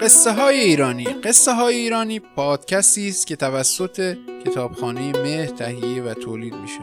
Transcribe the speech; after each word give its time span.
قصه 0.00 0.32
های 0.32 0.60
ایرانی. 0.60 1.04
قصه 1.04 1.52
های 1.52 1.74
ایرانی 1.74 2.20
پادکستی 2.20 3.08
است 3.08 3.26
که 3.26 3.36
توسط 3.36 4.16
کتابخانه 4.44 5.12
مه 5.12 5.46
تهیه 5.46 6.02
و 6.02 6.14
تولید 6.14 6.54
میشه. 6.54 6.80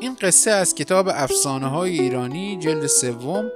این 0.00 0.16
قصه 0.20 0.50
از 0.50 0.74
کتاب 0.74 1.08
افسانه 1.08 1.66
های 1.66 2.00
ایرانی 2.00 2.58
جلد 2.58 2.86
سوم 2.86 3.50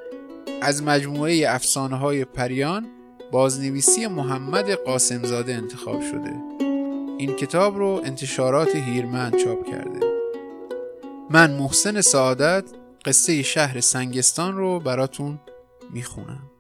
از 0.62 0.82
مجموعه 0.82 1.44
افسانه 1.48 1.96
های 1.96 2.24
پریان 2.24 2.86
بازنویسی 3.32 4.06
محمد 4.06 4.70
قاسمزاده 4.70 5.54
انتخاب 5.54 6.00
شده. 6.00 6.34
این 7.18 7.36
کتاب 7.36 7.78
رو 7.78 8.00
انتشارات 8.04 8.76
هیرمند 8.76 9.36
چاپ 9.36 9.70
کرده. 9.70 10.00
من 11.30 11.50
محسن 11.50 12.00
سعادت 12.00 12.64
قصه 13.04 13.42
شهر 13.42 13.80
سنگستان 13.80 14.56
رو 14.56 14.80
براتون 14.80 15.40
می‌خونم. 15.90 16.50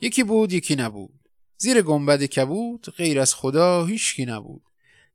یکی 0.00 0.22
بود 0.22 0.52
یکی 0.52 0.76
نبود. 0.76 1.23
زیر 1.56 1.82
گنبد 1.82 2.24
کبود 2.24 2.86
غیر 2.96 3.20
از 3.20 3.34
خدا 3.34 3.84
هیچکی 3.84 4.26
نبود. 4.26 4.62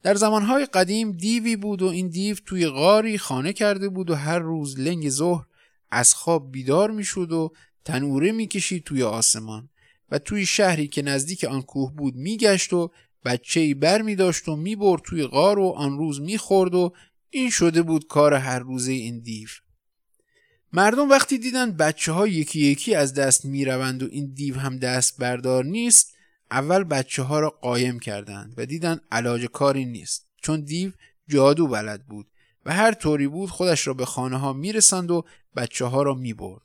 در 0.04 0.16
زمانهای 0.16 0.66
قدیم 0.66 1.12
دیوی 1.12 1.56
بود 1.56 1.82
و 1.82 1.88
این 1.88 2.08
دیو 2.08 2.38
توی 2.46 2.68
غاری 2.68 3.18
خانه 3.18 3.54
کرده 3.54 3.90
بود 3.90 4.10
و 4.10 4.16
هر 4.16 4.40
روز 4.40 4.80
لنگ 4.80 5.10
ظهر 5.10 5.46
از 5.92 6.14
خواب 6.14 6.52
بیدار 6.52 6.92
می‌شد 6.92 7.32
و 7.32 7.54
تنوره 7.86 8.32
می‌کشید 8.32 8.84
توی 8.84 9.04
آسمان 9.04 9.70
و 10.12 10.20
توی 10.20 10.46
شهری 10.46 10.88
که 10.88 11.02
نزدیک 11.02 11.44
آن 11.44 11.62
کوه 11.62 11.94
بود 11.94 12.16
میگشت 12.16 12.74
و 12.74 12.92
بچه 13.26 13.60
ای 13.60 13.74
بر 13.74 14.02
می 14.02 14.16
داشت 14.16 14.50
و 14.50 14.56
می 14.56 14.76
برد 14.76 15.02
توی 15.02 15.26
غار 15.26 15.60
و 15.60 15.70
آن 15.70 15.98
روز 15.98 16.22
می 16.22 16.38
خورد 16.38 16.76
و 16.76 16.94
این 17.30 17.50
شده 17.50 17.82
بود 17.82 18.08
کار 18.08 18.34
هر 18.34 18.60
روزه 18.60 18.92
این 18.92 19.20
دیو. 19.20 19.48
مردم 20.74 21.10
وقتی 21.10 21.38
دیدن 21.38 21.72
بچه 21.72 22.12
ها 22.12 22.28
یکی 22.28 22.60
یکی 22.60 22.96
از 22.96 23.14
دست 23.14 23.46
می 23.46 23.66
روند 23.66 24.04
و 24.04 24.08
این 24.12 24.34
دیو 24.34 24.56
هم 24.56 24.78
دست 24.78 25.18
بردار 25.18 25.66
نیست 25.66 26.16
اول 26.52 26.84
بچه 26.84 27.24
ها 27.24 27.40
را 27.40 27.50
قایم 27.50 28.00
کردند 28.00 28.54
و 28.58 28.66
دیدن 28.66 29.00
علاج 29.12 29.46
کاری 29.46 29.86
نیست 29.86 30.28
چون 30.42 30.62
دیو 30.62 30.92
جادو 31.28 31.68
بلد 31.68 32.06
بود 32.06 32.28
و 32.66 32.74
هر 32.74 32.92
طوری 32.92 33.28
بود 33.28 33.50
خودش 33.50 33.88
را 33.88 33.94
به 33.94 34.06
خانه 34.06 34.38
ها 34.38 34.54
می 34.54 34.72
رسند 34.72 35.12
و 35.12 35.26
بچه 35.56 35.86
ها 35.86 36.04
را 36.04 36.14
می 36.14 36.34
برد. 36.34 36.62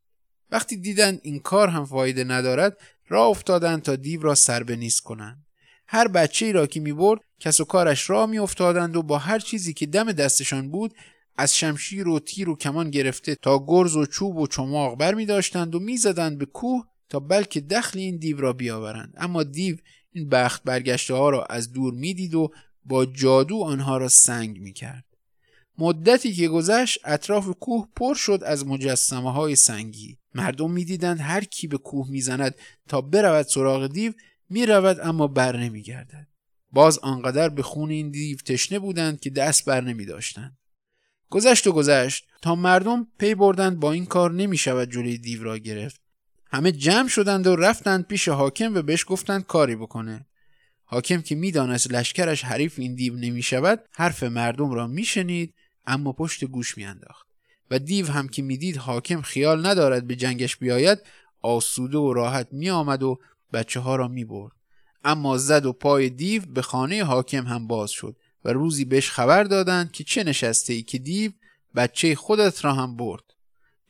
وقتی 0.51 0.77
دیدن 0.77 1.19
این 1.23 1.41
کار 1.41 1.69
هم 1.69 1.85
فایده 1.85 2.25
ندارد 2.25 2.77
راه 3.09 3.29
افتادند 3.29 3.83
تا 3.83 3.97
دیو 3.97 4.23
را 4.23 4.35
سر 4.35 4.63
به 4.63 4.77
نیست 4.77 5.01
کنند. 5.01 5.45
هر 5.87 6.09
بچه 6.09 6.47
ای 6.47 6.53
را 6.53 6.67
که 6.67 6.81
می 6.81 6.93
برد 6.93 7.21
کس 7.41 7.61
و 7.61 7.65
کارش 7.65 8.11
را 8.11 8.27
می 8.27 8.39
افتادند 8.39 8.97
و 8.97 9.03
با 9.03 9.19
هر 9.19 9.39
چیزی 9.39 9.73
که 9.73 9.87
دم 9.87 10.13
دستشان 10.13 10.71
بود 10.71 10.95
از 11.37 11.57
شمشیر 11.57 12.09
و 12.09 12.19
تیر 12.19 12.49
و 12.49 12.57
کمان 12.57 12.91
گرفته 12.91 13.35
تا 13.35 13.65
گرز 13.67 13.97
و 13.97 14.07
چوب 14.07 14.37
و 14.37 14.47
چماق 14.47 14.99
بر 14.99 15.15
می 15.15 15.27
داشتند 15.27 15.75
و 15.75 15.81
می 15.81 15.97
زدند 15.97 16.39
به 16.39 16.47
کوه 16.47 16.87
بلکه 17.21 17.61
دخل 17.61 17.99
این 17.99 18.17
دیو 18.17 18.41
را 18.41 18.53
بیاورند 18.53 19.15
اما 19.17 19.43
دیو 19.43 19.77
این 20.13 20.29
بخت 20.29 20.63
برگشته 20.63 21.15
ها 21.15 21.31
را 21.31 21.45
از 21.45 21.73
دور 21.73 21.95
می‌دید 21.95 22.35
و 22.35 22.51
با 22.85 23.07
جادو 23.07 23.63
آنها 23.63 23.97
را 23.97 24.09
سنگ 24.09 24.59
می 24.59 24.73
کرد. 24.73 25.05
مدتی 25.79 26.33
که 26.33 26.49
گذشت 26.49 26.99
اطراف 27.05 27.49
کوه 27.61 27.89
پر 27.97 28.15
شد 28.15 28.41
از 28.47 28.67
مجسمه 28.67 29.33
های 29.33 29.57
سنگی 29.57 30.19
مردم 30.35 30.71
می‌دیدند 30.71 31.21
هر 31.21 31.45
کی 31.45 31.67
به 31.67 31.79
کوه 31.79 32.11
می‌زند 32.11 32.55
تا 32.89 33.01
برود 33.01 33.47
سراغ 33.47 33.87
دیو 33.87 34.13
می‌رود 34.51 35.01
اما 35.01 35.27
بر 35.27 35.57
نمیگردد 35.57 36.29
باز 36.71 36.99
آنقدر 36.99 37.49
به 37.49 37.63
خون 37.63 37.91
این 37.91 38.11
دیو 38.11 38.39
تشنه 38.39 38.79
بودند 38.79 39.21
که 39.21 39.31
دست 39.31 39.65
بر 39.65 39.81
نمی 39.81 40.07
داشتند. 40.07 40.57
گذشت 41.31 41.67
و 41.67 41.73
گذشت 41.73 42.27
تا 42.43 42.55
مردم 42.55 43.07
پی 43.19 43.35
بردند 43.35 43.81
با 43.81 43.93
این 43.93 44.07
کار 44.07 44.33
نمی 44.33 44.57
شود 44.57 44.91
جلوی 44.91 45.19
دیو 45.19 45.45
را 45.45 45.59
گرفت 45.59 46.04
همه 46.55 46.73
جمع 46.73 47.09
شدند 47.09 47.47
و 47.47 47.57
رفتند 47.57 48.07
پیش 48.07 48.29
حاکم 48.29 48.75
و 48.75 48.83
بهش 48.83 49.05
گفتند 49.09 49.47
کاری 49.47 49.77
بکنه. 49.77 50.27
حاکم 50.85 51.23
که 51.23 51.35
می‌دانست 51.35 51.93
لشکرش 51.93 52.45
حریف 52.45 52.79
این 52.79 52.95
دیو 52.95 53.15
نمی 53.15 53.43
شود 53.43 53.85
حرف 53.93 54.23
مردم 54.23 54.71
را 54.71 54.87
میشنید 54.87 55.55
اما 55.87 56.13
پشت 56.13 56.45
گوش 56.45 56.77
میانداخت. 56.79 57.27
و 57.71 57.79
دیو 57.79 58.07
هم 58.07 58.29
که 58.29 58.43
می‌دید 58.43 58.77
حاکم 58.77 59.21
خیال 59.21 59.67
ندارد 59.67 60.07
به 60.07 60.17
جنگش 60.17 60.57
بیاید 60.57 60.99
آسوده 61.43 61.99
و 61.99 62.13
راحت 62.13 62.49
می 62.53 62.71
آمد 62.71 63.03
و 63.03 63.19
بچه 63.53 63.81
ها 63.81 63.97
را 63.97 64.09
می 64.09 64.25
برد. 64.25 64.53
اما 65.05 65.39
زد 65.39 65.67
و 65.67 65.73
پای 65.73 66.11
دیو 66.11 66.43
به 66.47 66.63
خانه 66.63 67.05
حاکم 67.05 67.47
هم 67.47 67.67
باز 67.67 67.91
شد 67.91 68.17
و 68.45 68.53
روزی 68.53 68.85
بهش 68.85 69.11
خبر 69.11 69.45
دادند 69.45 69.93
که 69.93 70.05
چه 70.05 70.25
نشسته 70.25 70.73
ای 70.73 70.83
که 70.83 70.99
دیو 70.99 71.33
بچه 71.75 72.15
خودت 72.15 72.65
را 72.65 72.73
هم 72.73 72.97
برد. 72.97 73.34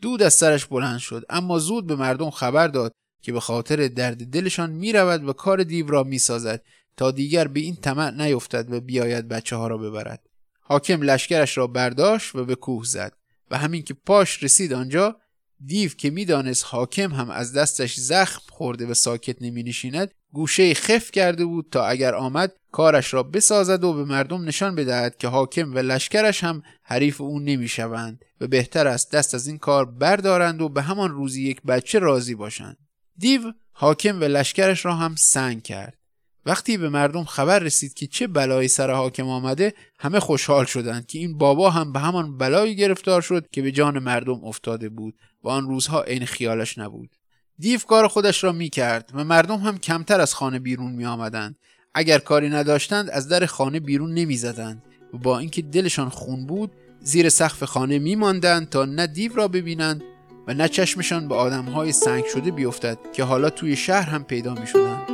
دود 0.04 0.22
از 0.22 0.34
سرش 0.34 0.66
بلند 0.66 0.98
شد 0.98 1.24
اما 1.28 1.58
زود 1.58 1.86
به 1.86 1.96
مردم 1.96 2.30
خبر 2.30 2.68
داد 2.68 2.92
که 3.22 3.32
به 3.32 3.40
خاطر 3.40 3.88
درد 3.88 4.30
دلشان 4.30 4.70
می 4.70 4.92
رود 4.92 5.28
و 5.28 5.32
کار 5.32 5.62
دیو 5.62 5.86
را 5.86 6.02
می 6.02 6.18
سازد 6.18 6.62
تا 6.96 7.10
دیگر 7.10 7.48
به 7.48 7.60
این 7.60 7.76
طمع 7.76 8.10
نیفتد 8.10 8.72
و 8.72 8.80
بیاید 8.80 9.28
بچه 9.28 9.56
ها 9.56 9.66
را 9.66 9.78
ببرد. 9.78 10.26
حاکم 10.60 11.02
لشکرش 11.02 11.58
را 11.58 11.66
برداشت 11.66 12.34
و 12.34 12.44
به 12.44 12.54
کوه 12.54 12.84
زد 12.84 13.12
و 13.50 13.58
همین 13.58 13.82
که 13.82 13.94
پاش 13.94 14.42
رسید 14.42 14.72
آنجا 14.72 15.16
دیو 15.64 15.90
که 15.90 16.10
می‌دانست 16.10 16.64
حاکم 16.66 17.12
هم 17.12 17.30
از 17.30 17.52
دستش 17.52 17.94
زخم 17.94 18.42
خورده 18.48 18.86
و 18.86 18.94
ساکت 18.94 19.42
نمی 19.42 19.62
نشیند 19.62 20.14
گوشه 20.34 20.74
خف 20.74 21.10
کرده 21.10 21.44
بود 21.44 21.66
تا 21.70 21.86
اگر 21.86 22.14
آمد 22.14 22.52
کارش 22.72 23.14
را 23.14 23.22
بسازد 23.22 23.84
و 23.84 23.92
به 23.92 24.04
مردم 24.04 24.44
نشان 24.44 24.74
بدهد 24.74 25.16
که 25.16 25.28
حاکم 25.28 25.74
و 25.74 25.78
لشکرش 25.78 26.44
هم 26.44 26.62
حریف 26.82 27.20
او 27.20 27.40
نمی‌شوند 27.40 28.24
و 28.40 28.46
بهتر 28.46 28.86
است 28.86 29.12
دست 29.12 29.34
از 29.34 29.46
این 29.46 29.58
کار 29.58 29.84
بردارند 29.84 30.62
و 30.62 30.68
به 30.68 30.82
همان 30.82 31.10
روزی 31.10 31.42
یک 31.42 31.62
بچه 31.62 31.98
راضی 31.98 32.34
باشند. 32.34 32.76
دیو 33.18 33.52
حاکم 33.72 34.20
و 34.20 34.24
لشکرش 34.24 34.84
را 34.84 34.94
هم 34.94 35.14
سنگ 35.18 35.62
کرد. 35.62 35.98
وقتی 36.46 36.76
به 36.76 36.88
مردم 36.88 37.24
خبر 37.24 37.58
رسید 37.58 37.94
که 37.94 38.06
چه 38.06 38.26
بلایی 38.26 38.68
سر 38.68 38.90
حاکم 38.90 39.28
آمده 39.28 39.74
همه 39.98 40.20
خوشحال 40.20 40.64
شدند 40.64 41.06
که 41.06 41.18
این 41.18 41.38
بابا 41.38 41.70
هم 41.70 41.92
به 41.92 42.00
همان 42.00 42.38
بلایی 42.38 42.76
گرفتار 42.76 43.22
شد 43.22 43.48
که 43.52 43.62
به 43.62 43.72
جان 43.72 43.98
مردم 43.98 44.44
افتاده 44.44 44.88
بود 44.88 45.14
و 45.42 45.48
آن 45.48 45.68
روزها 45.68 46.02
عین 46.02 46.26
خیالش 46.26 46.78
نبود. 46.78 47.10
دیو 47.58 47.80
کار 47.80 48.08
خودش 48.08 48.44
را 48.44 48.52
می 48.52 48.68
کرد 48.68 49.10
و 49.14 49.24
مردم 49.24 49.58
هم 49.58 49.78
کمتر 49.78 50.20
از 50.20 50.34
خانه 50.34 50.58
بیرون 50.58 50.92
می 50.92 51.06
آمدند. 51.06 51.56
اگر 51.94 52.18
کاری 52.18 52.48
نداشتند 52.48 53.10
از 53.10 53.28
در 53.28 53.46
خانه 53.46 53.80
بیرون 53.80 54.14
نمی 54.14 54.36
زدند 54.36 54.82
و 55.14 55.18
با 55.18 55.38
اینکه 55.38 55.62
دلشان 55.62 56.08
خون 56.08 56.46
بود 56.46 56.72
زیر 57.00 57.28
سقف 57.28 57.64
خانه 57.64 57.98
می 57.98 58.16
ماندند 58.16 58.68
تا 58.68 58.84
نه 58.84 59.06
دیو 59.06 59.34
را 59.34 59.48
ببینند 59.48 60.02
و 60.46 60.54
نه 60.54 60.68
چشمشان 60.68 61.28
به 61.28 61.34
آدمهای 61.34 61.92
سنگ 61.92 62.24
شده 62.24 62.50
بیفتد 62.50 62.98
که 63.12 63.24
حالا 63.24 63.50
توی 63.50 63.76
شهر 63.76 64.10
هم 64.10 64.24
پیدا 64.24 64.54
می 64.54 64.66
شدند. 64.66 65.13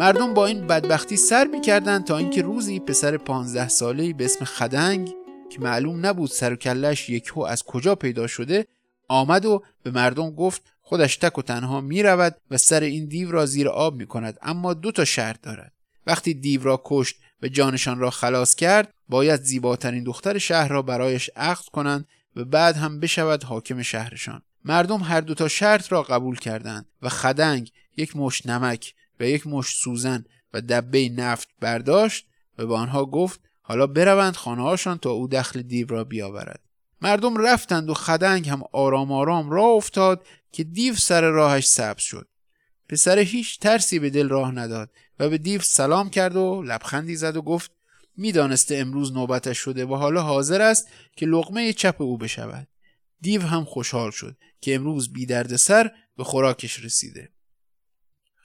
مردم 0.00 0.34
با 0.34 0.46
این 0.46 0.66
بدبختی 0.66 1.16
سر 1.16 1.44
می‌کردند 1.44 2.04
تا 2.04 2.16
اینکه 2.16 2.42
روزی 2.42 2.80
پسر 2.80 3.16
پانزده 3.16 3.68
ساله 3.68 4.12
به 4.12 4.24
اسم 4.24 4.44
خدنگ 4.44 5.14
که 5.50 5.60
معلوم 5.60 6.06
نبود 6.06 6.30
سر 6.30 6.52
و 6.52 6.56
کلش 6.56 7.08
یکهو 7.08 7.42
از 7.42 7.62
کجا 7.62 7.94
پیدا 7.94 8.26
شده 8.26 8.66
آمد 9.08 9.44
و 9.44 9.62
به 9.82 9.90
مردم 9.90 10.30
گفت 10.30 10.62
خودش 10.80 11.16
تک 11.16 11.38
و 11.38 11.42
تنها 11.42 11.80
می 11.80 12.02
رود 12.02 12.36
و 12.50 12.56
سر 12.56 12.80
این 12.80 13.06
دیو 13.06 13.30
را 13.30 13.46
زیر 13.46 13.68
آب 13.68 13.94
می 13.94 14.06
کند 14.06 14.38
اما 14.42 14.74
دو 14.74 14.92
تا 14.92 15.04
شرط 15.04 15.42
دارد. 15.42 15.72
وقتی 16.06 16.34
دیو 16.34 16.62
را 16.62 16.82
کشت 16.84 17.16
و 17.42 17.48
جانشان 17.48 17.98
را 17.98 18.10
خلاص 18.10 18.54
کرد 18.54 18.94
باید 19.08 19.42
زیباترین 19.42 20.04
دختر 20.04 20.38
شهر 20.38 20.68
را 20.68 20.82
برایش 20.82 21.30
عقد 21.36 21.64
کنند 21.64 22.08
و 22.36 22.44
بعد 22.44 22.76
هم 22.76 23.00
بشود 23.00 23.44
حاکم 23.44 23.82
شهرشان. 23.82 24.42
مردم 24.64 25.00
هر 25.00 25.20
دو 25.20 25.34
تا 25.34 25.48
شرط 25.48 25.92
را 25.92 26.02
قبول 26.02 26.36
کردند 26.36 26.86
و 27.02 27.08
خدنگ 27.08 27.72
یک 27.96 28.16
مش 28.16 28.46
نمک 28.46 28.94
و 29.20 29.24
یک 29.24 29.46
مشت 29.46 29.76
سوزن 29.76 30.24
و 30.52 30.60
دبه 30.60 31.08
نفت 31.08 31.48
برداشت 31.60 32.26
و 32.58 32.66
به 32.66 32.74
آنها 32.74 33.06
گفت 33.06 33.40
حالا 33.62 33.86
بروند 33.86 34.36
خانههاشان 34.36 34.98
تا 34.98 35.10
او 35.10 35.28
دخل 35.28 35.62
دیو 35.62 35.86
را 35.86 36.04
بیاورد. 36.04 36.60
مردم 37.02 37.36
رفتند 37.36 37.90
و 37.90 37.94
خدنگ 37.94 38.48
هم 38.48 38.62
آرام 38.72 39.12
آرام 39.12 39.50
راه 39.50 39.68
افتاد 39.68 40.26
که 40.52 40.64
دیو 40.64 40.94
سر 40.94 41.20
راهش 41.20 41.66
سبز 41.66 42.02
شد. 42.02 42.28
پسر 42.88 43.18
هیچ 43.18 43.58
ترسی 43.58 43.98
به 43.98 44.10
دل 44.10 44.28
راه 44.28 44.52
نداد 44.52 44.90
و 45.18 45.28
به 45.28 45.38
دیو 45.38 45.60
سلام 45.60 46.10
کرد 46.10 46.36
و 46.36 46.62
لبخندی 46.62 47.16
زد 47.16 47.36
و 47.36 47.42
گفت 47.42 47.70
می‌دانسته 48.16 48.76
امروز 48.76 49.12
نوبتش 49.12 49.58
شده 49.58 49.84
و 49.84 49.94
حالا 49.94 50.22
حاضر 50.22 50.62
است 50.62 50.88
که 51.16 51.26
لقمه 51.26 51.72
چپ 51.72 52.02
او 52.02 52.18
بشود. 52.18 52.68
دیو 53.20 53.42
هم 53.42 53.64
خوشحال 53.64 54.10
شد 54.10 54.36
که 54.60 54.74
امروز 54.74 55.12
بی 55.12 55.26
درد 55.26 55.56
سر 55.56 55.90
به 56.16 56.24
خوراکش 56.24 56.84
رسیده. 56.84 57.28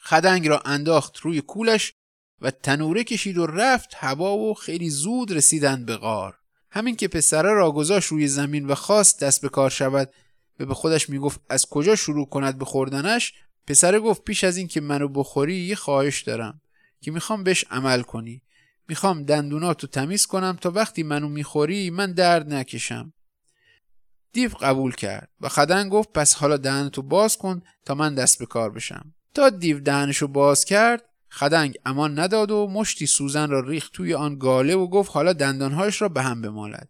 خدنگ 0.06 0.48
را 0.48 0.60
انداخت 0.66 1.18
روی 1.18 1.42
کولش 1.42 1.94
و 2.42 2.52
تنوره 2.52 3.04
کشید 3.04 3.38
و 3.38 3.46
رفت 3.46 3.90
هوا 3.96 4.38
و 4.38 4.54
خیلی 4.54 4.90
زود 4.90 5.32
رسیدند 5.32 5.86
به 5.86 5.98
غار. 5.98 6.38
همین 6.70 6.96
که 6.96 7.08
پسره 7.08 7.54
را 7.54 7.72
گذاشت 7.72 8.08
روی 8.08 8.28
زمین 8.28 8.68
و 8.68 8.76
خواست 8.76 9.24
دست 9.24 9.42
به 9.42 9.50
کار 9.50 9.70
شود 9.70 10.14
و 10.60 10.66
به 10.66 10.74
خودش 10.74 11.10
می‌گفت 11.10 11.42
از 11.50 11.66
کجا 11.66 11.96
شروع 11.96 12.30
کند 12.30 12.58
به 12.58 12.66
خوردنش؟ 12.66 13.34
پسره 13.68 14.00
گفت 14.00 14.24
پیش 14.24 14.44
از 14.44 14.58
این 14.58 14.68
که 14.68 14.82
منو 14.82 15.08
بخوری 15.08 15.56
یه 15.56 15.76
خواهش 15.76 16.22
دارم 16.22 16.62
که 17.02 17.12
می‌خوام 17.12 17.44
بهش 17.44 17.66
عمل 17.72 18.02
کنی. 18.02 18.42
می‌خوام 18.88 19.24
دندوناتو 19.24 19.88
تمیز 19.88 20.26
کنم 20.26 20.58
تا 20.62 20.72
وقتی 20.72 21.04
منو 21.04 21.30
می‌خوری 21.30 21.90
من 21.90 22.12
درد 22.12 22.54
نکشم. 22.54 23.14
دیو 24.32 24.50
قبول 24.50 24.96
کرد 24.96 25.30
و 25.42 25.50
خدنگ 25.50 25.92
گفت 25.92 26.10
پس 26.14 26.34
حالا 26.34 26.58
دهنتو 26.58 27.02
باز 27.02 27.38
کن 27.38 27.62
تا 27.86 27.96
من 27.96 28.16
دست 28.16 28.40
به 28.40 28.46
کار 28.46 28.72
بشم. 28.72 29.14
تا 29.36 29.50
دیو 29.50 29.80
دهنشو 29.80 30.28
باز 30.28 30.66
کرد 30.66 31.04
خدنگ 31.32 31.76
امان 31.86 32.20
نداد 32.20 32.52
و 32.52 32.68
مشتی 32.68 33.08
سوزن 33.08 33.50
را 33.50 33.60
ریخت 33.60 33.94
توی 33.94 34.14
آن 34.14 34.40
گاله 34.40 34.76
و 34.76 34.88
گفت 34.88 35.12
حالا 35.12 35.34
دندانهایش 35.34 36.02
را 36.02 36.10
به 36.10 36.22
هم 36.22 36.42
بمالد. 36.42 36.90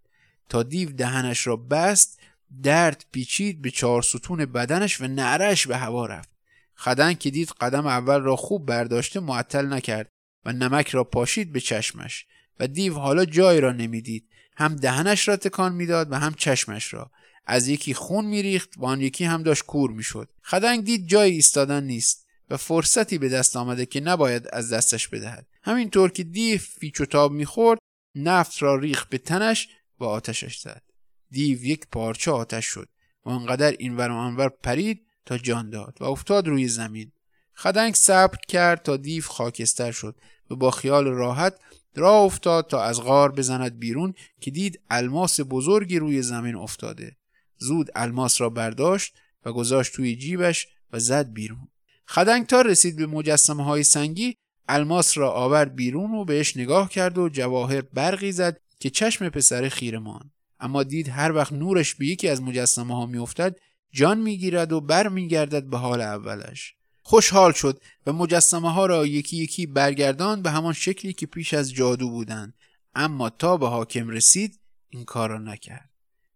تا 0.50 0.64
دیو 0.64 0.92
دهنش 0.92 1.48
را 1.48 1.56
بست 1.56 2.20
درد 2.64 3.06
پیچید 3.12 3.62
به 3.62 3.72
چهار 3.72 4.02
ستون 4.02 4.46
بدنش 4.46 5.02
و 5.02 5.08
نعرش 5.08 5.68
به 5.68 5.78
هوا 5.78 6.06
رفت. 6.06 6.30
خدنگ 6.76 7.20
که 7.20 7.30
دید 7.30 7.50
قدم 7.62 7.88
اول 7.88 8.22
را 8.22 8.36
خوب 8.36 8.66
برداشته 8.66 9.20
معطل 9.20 9.74
نکرد 9.74 10.10
و 10.46 10.54
نمک 10.54 10.90
را 10.90 11.04
پاشید 11.04 11.54
به 11.54 11.60
چشمش 11.60 12.26
و 12.60 12.68
دیو 12.68 12.94
حالا 12.94 13.26
جای 13.26 13.62
را 13.62 13.72
نمی‌دید. 13.72 14.30
هم 14.58 14.76
دهنش 14.76 15.28
را 15.28 15.38
تکان 15.38 15.74
می‌داد 15.74 16.12
و 16.12 16.16
هم 16.16 16.34
چشمش 16.34 16.94
را. 16.94 17.12
از 17.46 17.68
یکی 17.68 17.94
خون 17.94 18.26
میریخت 18.26 18.74
و 18.78 18.86
آن 18.86 19.02
یکی 19.02 19.26
هم 19.26 19.44
داشت 19.44 19.64
کور 19.64 19.92
می‌شد. 19.92 20.30
خدنگ 20.44 20.84
دید 20.84 21.08
جای 21.08 21.32
ایستادن 21.32 21.84
نیست. 21.84 22.25
و 22.50 22.58
فرصتی 22.58 23.18
به 23.18 23.30
دست 23.30 23.58
آمده 23.58 23.86
که 23.86 24.00
نباید 24.00 24.48
از 24.54 24.74
دستش 24.74 25.08
بدهد. 25.08 25.48
همینطور 25.64 26.12
که 26.12 26.24
دیو 26.24 26.58
فیچ 26.58 27.02
و 27.02 27.06
تاب 27.06 27.32
می‌خورد 27.32 27.80
نفت 28.16 28.62
را 28.62 28.76
ریخت 28.76 29.10
به 29.10 29.18
تنش 29.18 29.68
و 30.00 30.04
آتشش 30.04 30.60
زد. 30.60 30.84
دیو 31.32 31.64
یک 31.64 31.88
پارچه 31.92 32.32
آتش 32.32 32.66
شد 32.66 32.90
و 33.26 33.30
آنقدر 33.30 33.72
این 33.80 33.98
ور 33.98 34.12
آنور 34.12 34.50
پرید 34.50 35.06
تا 35.26 35.38
جان 35.38 35.70
داد 35.70 35.98
و 36.00 36.04
افتاد 36.04 36.48
روی 36.48 36.68
زمین. 36.68 37.12
خدنگ 37.56 37.94
صبر 37.94 38.38
کرد 38.48 38.84
تا 38.84 38.98
دیو 38.98 39.24
خاکستر 39.24 39.92
شد 39.92 40.16
و 40.50 40.56
با 40.56 40.72
خیال 40.72 41.06
راحت 41.06 41.60
راه 41.96 42.24
افتاد 42.24 42.68
تا 42.68 42.84
از 42.84 43.02
غار 43.02 43.32
بزند 43.32 43.80
بیرون 43.80 44.14
که 44.42 44.52
دید 44.52 44.80
الماس 44.90 45.40
بزرگی 45.50 46.00
روی 46.00 46.22
زمین 46.22 46.56
افتاده. 46.56 47.18
زود 47.58 47.90
الماس 47.96 48.42
را 48.42 48.50
برداشت 48.50 49.16
و 49.46 49.54
گذاشت 49.54 49.94
توی 49.94 50.16
جیبش 50.16 50.68
و 50.92 51.00
زد 51.00 51.34
بیرون. 51.34 51.68
خدنگ 52.08 52.54
رسید 52.54 52.96
به 52.96 53.06
مجسمه 53.06 53.64
های 53.64 53.84
سنگی 53.84 54.36
الماس 54.68 55.18
را 55.18 55.32
آورد 55.32 55.76
بیرون 55.76 56.12
و 56.12 56.26
بهش 56.26 56.58
نگاه 56.58 56.90
کرد 56.90 57.18
و 57.18 57.30
جواهر 57.30 57.82
برقی 57.82 58.32
زد 58.32 58.60
که 58.80 58.90
چشم 58.90 59.30
پسر 59.30 59.70
خیره 59.70 60.00
ماند. 60.00 60.32
اما 60.60 60.84
دید 60.84 61.10
هر 61.10 61.32
وقت 61.32 61.54
نورش 61.54 61.96
به 61.96 62.08
یکی 62.08 62.28
از 62.28 62.42
مجسمه 62.42 62.96
ها 62.96 63.06
میافتد 63.06 63.60
جان 63.92 64.20
می‌گیرد 64.20 64.72
و 64.72 64.82
بر 64.82 65.08
میگردد 65.08 65.64
به 65.64 65.78
حال 65.78 66.02
اولش. 66.02 66.76
خوشحال 67.02 67.52
شد 67.52 67.82
و 68.06 68.14
مجسمه 68.14 68.74
ها 68.74 68.86
را 68.86 69.06
یکی 69.06 69.38
یکی 69.38 69.66
برگردان 69.66 70.42
به 70.42 70.52
همان 70.52 70.74
شکلی 70.74 71.14
که 71.14 71.26
پیش 71.26 71.54
از 71.54 71.74
جادو 71.74 72.10
بودند. 72.10 72.54
اما 72.96 73.30
تا 73.30 73.58
به 73.58 73.68
حاکم 73.68 74.10
رسید 74.10 74.60
این 74.90 75.06
کار 75.06 75.30
را 75.30 75.40
نکرد. 75.40 75.90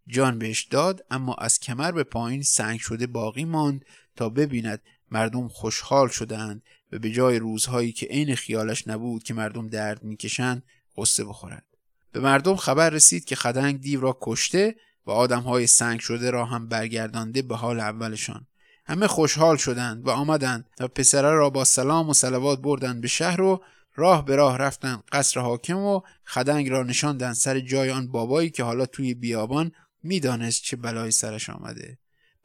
جان 0.07 0.39
بهش 0.39 0.63
داد 0.63 1.05
اما 1.11 1.33
از 1.33 1.59
کمر 1.59 1.91
به 1.91 2.03
پایین 2.03 2.41
سنگ 2.41 2.79
شده 2.79 3.07
باقی 3.07 3.45
ماند 3.45 3.85
تا 4.15 4.29
ببیند 4.29 4.81
مردم 5.11 5.47
خوشحال 5.47 6.07
شدند 6.07 6.61
و 6.91 6.99
به 6.99 7.11
جای 7.11 7.39
روزهایی 7.39 7.91
که 7.91 8.05
عین 8.05 8.35
خیالش 8.35 8.87
نبود 8.87 9.23
که 9.23 9.33
مردم 9.33 9.67
درد 9.67 10.03
می‌کشند 10.03 10.63
قصه 10.97 11.23
بخورد 11.23 11.65
به 12.11 12.19
مردم 12.19 12.55
خبر 12.55 12.89
رسید 12.89 13.25
که 13.25 13.35
خدنگ 13.35 13.81
دیو 13.81 14.01
را 14.01 14.17
کشته 14.21 14.75
و 15.05 15.11
آدمهای 15.11 15.67
سنگ 15.67 15.99
شده 15.99 16.31
را 16.31 16.45
هم 16.45 16.67
برگردانده 16.67 17.41
به 17.41 17.55
حال 17.55 17.79
اولشان. 17.79 18.47
همه 18.85 19.07
خوشحال 19.07 19.57
شدند 19.57 20.07
و 20.07 20.09
آمدند 20.09 20.69
و 20.79 20.87
پسره 20.87 21.31
را 21.31 21.49
با 21.49 21.63
سلام 21.63 22.09
و 22.09 22.13
سلوات 22.13 22.61
بردند 22.61 23.01
به 23.01 23.07
شهر 23.07 23.41
و 23.41 23.63
راه 23.95 24.25
به 24.25 24.35
راه 24.35 24.57
رفتند 24.57 25.03
قصر 25.11 25.39
حاکم 25.39 25.77
و 25.77 26.01
خدنگ 26.25 26.69
را 26.69 26.83
نشاندند 26.83 27.33
سر 27.33 27.59
جای 27.59 27.91
آن 27.91 28.07
بابایی 28.07 28.49
که 28.49 28.63
حالا 28.63 28.85
توی 28.85 29.13
بیابان 29.13 29.71
می‌دانست 30.03 30.63
چه 30.63 30.75
بلایی 30.75 31.11
سرش 31.11 31.49
آمده. 31.49 31.97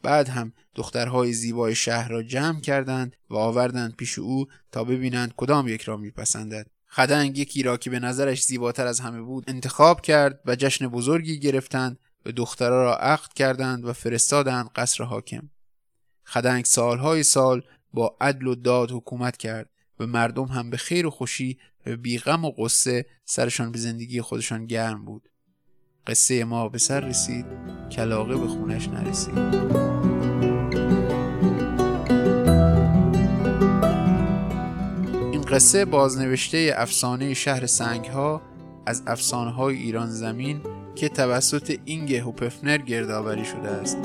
بعد 0.05 0.29
هم 0.29 0.53
دخترهای 0.75 1.33
زیبای 1.33 1.75
شهر 1.75 2.09
را 2.09 2.23
جمع 2.23 2.61
کردند 2.61 3.17
و 3.31 3.37
آوردند 3.37 3.97
پیش 3.97 4.19
او 4.19 4.47
تا 4.73 4.85
ببینند 4.85 5.35
کدام 5.37 5.69
یک 5.69 5.83
را 5.83 5.97
میپسندد. 5.97 6.67
خدنگ 6.89 7.39
یکی 7.39 7.63
را 7.63 7.77
که 7.77 7.91
به 7.91 7.99
نظرش 7.99 8.45
زیباتر 8.45 8.87
از 8.87 9.01
همه 9.01 9.23
بود 9.23 9.45
انتخاب 9.47 10.01
کرد 10.01 10.41
و 10.45 10.57
جشن 10.57 10.89
بزرگی 10.89 11.39
گرفتند 11.39 11.99
و 12.27 12.33
دخترها 12.33 12.83
را 12.83 12.97
عقد 12.97 13.33
کردند 13.33 13.85
و 13.85 13.93
فرستادند 13.93 14.71
قصر 14.77 15.05
حاکم. 15.05 15.51
خدنگ 16.25 16.65
سالهای 16.65 17.23
سال 17.23 17.63
با 17.93 18.17
عدل 18.21 18.47
و 18.47 18.55
داد 18.55 18.91
حکومت 18.91 19.37
کرد 19.37 19.71
و 20.01 20.07
مردم 20.07 20.45
هم 20.45 20.71
به 20.71 20.77
خیر 20.77 21.07
و 21.07 21.11
خوشی 21.11 21.59
و 21.87 21.97
بیغم 21.97 22.45
و 22.45 22.51
قصه 22.51 23.07
سرشان 23.25 23.73
به 23.73 23.79
زندگی 23.79 24.21
خودشان 24.21 24.67
گرم 24.67 25.05
بود. 25.05 25.29
قصه 26.07 26.45
ما 26.45 26.69
به 26.69 26.79
سر 26.79 27.01
رسید 27.01 27.47
کلاقه 27.93 28.37
به 28.37 28.47
خونش 28.47 28.89
نرسید. 28.89 29.39
این 35.33 35.43
قصه 35.43 35.85
بازنوشته 35.85 36.75
افسانه 36.77 37.35
شهر 37.35 37.67
سنگ 37.67 38.05
ها 38.05 38.43
از 38.87 39.03
افسانه 39.07 39.51
های 39.51 39.77
ایران 39.77 40.11
زمین 40.11 40.61
که 40.95 41.09
توسط 41.09 41.79
اینگ 41.85 42.15
هوپفنر 42.15 42.79
گردآوری 42.79 43.45
شده 43.45 43.69
است. 43.69 43.99